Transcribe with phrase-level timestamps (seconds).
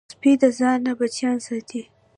[0.13, 1.81] سپي د ځان نه بچیان ساتي.